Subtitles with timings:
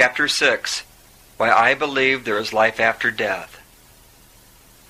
[0.00, 0.84] Chapter 6
[1.38, 3.60] Why I Believe There is Life After Death.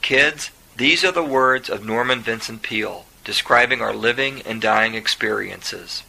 [0.03, 6.03] Kids, these are the words of Norman Vincent Peale describing our living and dying experiences.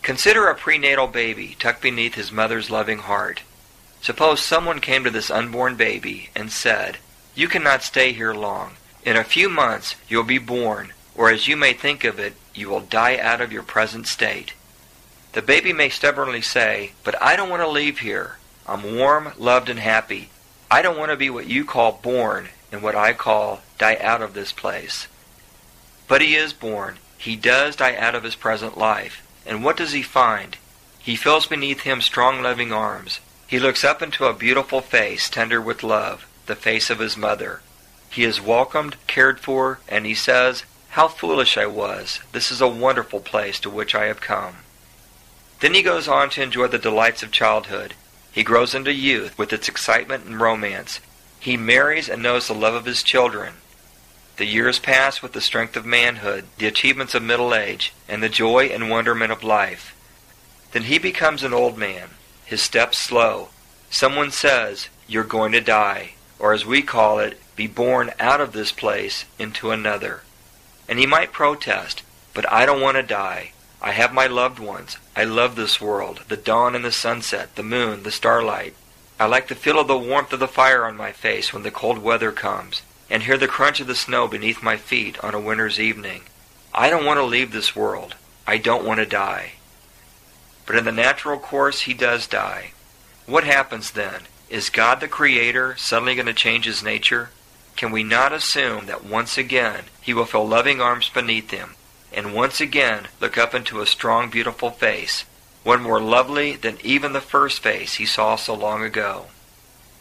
[0.00, 3.42] Consider a prenatal baby tucked beneath his mother's loving heart.
[4.00, 6.96] Suppose someone came to this unborn baby and said,
[7.34, 8.76] You cannot stay here long.
[9.04, 12.36] In a few months you will be born, or as you may think of it,
[12.54, 14.54] you will die out of your present state.
[15.32, 18.36] The baby may stubbornly say, But I don't want to leave here.
[18.66, 20.28] I'm warm, loved, and happy.
[20.70, 24.22] I don't want to be what you call born and what I call die out
[24.22, 25.08] of this place.
[26.06, 26.98] But he is born.
[27.16, 29.26] He does die out of his present life.
[29.46, 30.56] And what does he find?
[30.98, 33.20] He feels beneath him strong loving arms.
[33.46, 37.60] He looks up into a beautiful face, tender with love, the face of his mother.
[38.10, 42.20] He is welcomed, cared for, and he says, How foolish I was.
[42.32, 44.56] This is a wonderful place to which I have come.
[45.62, 47.94] Then he goes on to enjoy the delights of childhood.
[48.32, 50.98] He grows into youth with its excitement and romance.
[51.38, 53.54] He marries and knows the love of his children.
[54.38, 58.28] The years pass with the strength of manhood, the achievements of middle age, and the
[58.28, 59.94] joy and wonderment of life.
[60.72, 62.08] Then he becomes an old man,
[62.44, 63.50] his steps slow.
[63.88, 68.52] Someone says, You're going to die, or as we call it, be born out of
[68.52, 70.22] this place into another.
[70.88, 72.02] And he might protest,
[72.34, 73.51] But I don't want to die.
[73.84, 74.96] I have my loved ones.
[75.16, 78.74] I love this world, the dawn and the sunset, the moon, the starlight.
[79.18, 81.72] I like the feel of the warmth of the fire on my face when the
[81.72, 85.40] cold weather comes and hear the crunch of the snow beneath my feet on a
[85.40, 86.22] winter's evening.
[86.72, 88.14] I don't want to leave this world.
[88.46, 89.54] I don't want to die.
[90.64, 92.72] But in the natural course, he does die.
[93.26, 94.22] What happens then?
[94.48, 97.30] Is God the Creator suddenly going to change his nature?
[97.76, 101.74] Can we not assume that once again he will feel loving arms beneath him,
[102.14, 105.24] and once again look up into a strong, beautiful face,
[105.62, 109.26] one more lovely than even the first face he saw so long ago?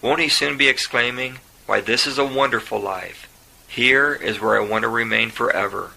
[0.02, 3.30] Won't he soon be exclaiming, why, this is a wonderful life.
[3.68, 5.92] Here is where I want to remain forever.